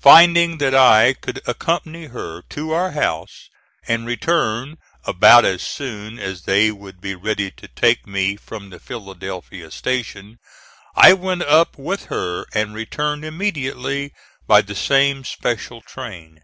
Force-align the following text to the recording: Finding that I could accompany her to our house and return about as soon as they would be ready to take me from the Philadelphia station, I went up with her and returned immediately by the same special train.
Finding 0.00 0.56
that 0.56 0.74
I 0.74 1.12
could 1.12 1.46
accompany 1.46 2.06
her 2.06 2.40
to 2.48 2.70
our 2.70 2.92
house 2.92 3.50
and 3.86 4.06
return 4.06 4.78
about 5.04 5.44
as 5.44 5.60
soon 5.60 6.18
as 6.18 6.44
they 6.44 6.70
would 6.70 6.98
be 6.98 7.14
ready 7.14 7.50
to 7.50 7.68
take 7.68 8.06
me 8.06 8.36
from 8.36 8.70
the 8.70 8.80
Philadelphia 8.80 9.70
station, 9.70 10.38
I 10.94 11.12
went 11.12 11.42
up 11.42 11.76
with 11.76 12.06
her 12.06 12.46
and 12.54 12.72
returned 12.74 13.22
immediately 13.26 14.14
by 14.46 14.62
the 14.62 14.74
same 14.74 15.24
special 15.24 15.82
train. 15.82 16.40